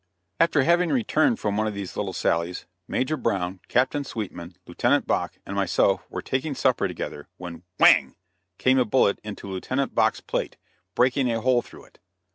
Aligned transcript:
After 0.39 0.63
having 0.63 0.89
returned 0.89 1.39
from 1.39 1.57
one 1.57 1.67
of 1.67 1.75
these 1.75 1.95
little 1.95 2.11
sallies, 2.11 2.65
Major 2.87 3.15
Brown, 3.15 3.59
Captain 3.67 4.03
Sweetman, 4.03 4.57
Lieutenant 4.65 5.05
Bache 5.05 5.37
and 5.45 5.55
myself 5.55 6.09
were 6.09 6.23
taking 6.23 6.55
supper 6.55 6.87
together, 6.87 7.27
when 7.37 7.61
"whang!" 7.79 8.15
came 8.57 8.79
a 8.79 8.83
bullet 8.85 9.19
into 9.23 9.47
Lieutenant 9.47 9.93
Bache's 9.93 10.21
plate, 10.21 10.57
breaking 10.95 11.31
a 11.31 11.39
hole 11.39 11.61
through 11.61 11.83
it. 11.85 11.99